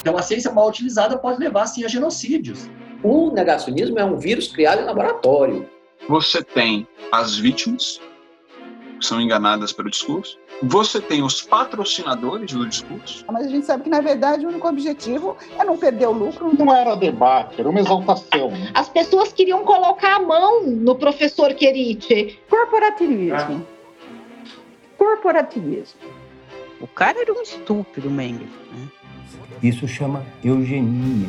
[0.00, 2.70] Então a ciência mal utilizada pode levar sim a genocídios.
[3.02, 5.68] O negacionismo é um vírus criado em laboratório.
[6.08, 8.00] Você tem as vítimas
[8.98, 10.38] que são enganadas pelo discurso.
[10.62, 13.24] Você tem os patrocinadores do discurso.
[13.32, 16.54] Mas a gente sabe que, na verdade, o único objetivo é não perder o lucro.
[16.56, 18.52] Não era debate, era uma exaltação.
[18.74, 22.38] As pessoas queriam colocar a mão no professor Querite.
[22.48, 23.66] Corporativismo.
[23.66, 24.50] Ah.
[24.98, 26.00] Corporativismo.
[26.80, 28.48] O cara era um estúpido, Mendes.
[28.72, 28.88] Né?
[29.62, 31.28] Isso chama eugenia.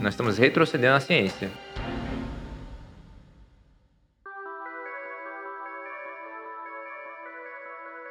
[0.00, 1.50] Nós estamos retrocedendo a ciência.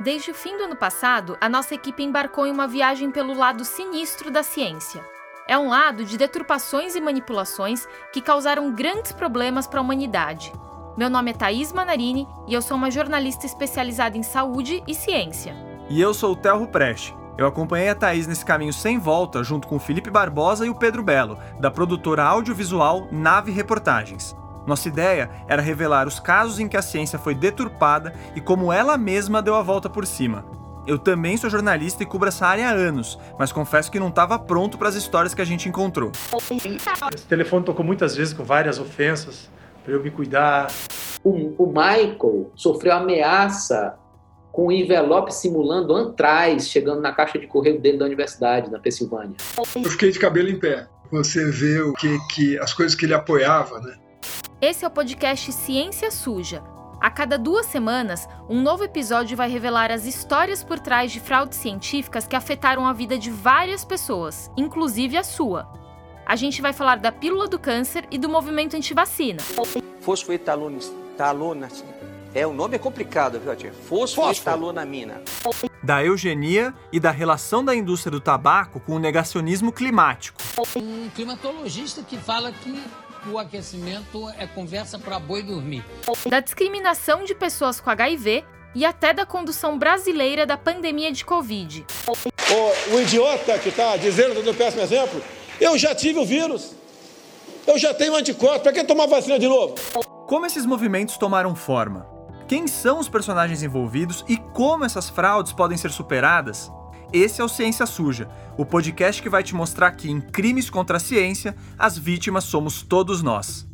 [0.00, 3.64] Desde o fim do ano passado, a nossa equipe embarcou em uma viagem pelo lado
[3.64, 5.04] sinistro da ciência.
[5.46, 10.52] É um lado de deturpações e manipulações que causaram grandes problemas para a humanidade.
[10.96, 15.54] Meu nome é Thaís Manarini e eu sou uma jornalista especializada em saúde e ciência.
[15.88, 17.21] E eu sou o Telro Preste.
[17.36, 20.74] Eu acompanhei a Thaís nesse caminho sem volta junto com o Felipe Barbosa e o
[20.74, 24.36] Pedro Belo, da produtora audiovisual Nave Reportagens.
[24.66, 28.96] Nossa ideia era revelar os casos em que a ciência foi deturpada e como ela
[28.96, 30.44] mesma deu a volta por cima.
[30.86, 34.38] Eu também sou jornalista e cubro essa área há anos, mas confesso que não estava
[34.38, 36.12] pronto para as histórias que a gente encontrou.
[37.14, 39.48] Esse telefone tocou muitas vezes com várias ofensas,
[39.84, 40.70] para eu me cuidar.
[41.24, 43.96] O, o Michael sofreu ameaça
[44.52, 49.34] com um envelope simulando antraz chegando na caixa de correio dele da universidade, na Pensilvânia.
[49.56, 50.86] Eu fiquei de cabelo em pé.
[51.10, 53.96] Você vê o que, que as coisas que ele apoiava, né?
[54.60, 56.62] Esse é o podcast Ciência Suja.
[57.00, 61.58] A cada duas semanas, um novo episódio vai revelar as histórias por trás de fraudes
[61.58, 65.68] científicas que afetaram a vida de várias pessoas, inclusive a sua.
[66.24, 69.40] A gente vai falar da pílula do câncer e do movimento antivacina.
[70.00, 70.78] Fosfoetalona.
[72.34, 73.72] É, o nome é complicado, viu, tia?
[73.72, 75.20] Fosfoetalonamina.
[75.82, 80.40] Da eugenia e da relação da indústria do tabaco com o negacionismo climático.
[80.74, 82.82] Um climatologista que fala que
[83.30, 85.84] o aquecimento é conversa para boi dormir.
[86.26, 91.84] Da discriminação de pessoas com HIV e até da condução brasileira da pandemia de Covid.
[92.08, 95.22] O, o idiota que está dizendo, do péssimo exemplo,
[95.60, 96.72] eu já tive o vírus.
[97.66, 99.74] Eu já tenho anticorpos, para que tomar vacina de novo?
[100.26, 102.11] Como esses movimentos tomaram forma?
[102.52, 106.70] Quem são os personagens envolvidos e como essas fraudes podem ser superadas?
[107.10, 110.98] Esse é o Ciência Suja, o podcast que vai te mostrar que em crimes contra
[110.98, 113.66] a ciência, as vítimas somos todos nós.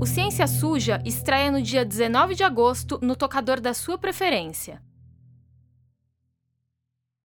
[0.00, 4.80] O Ciência Suja estreia no dia 19 de agosto no tocador da sua preferência.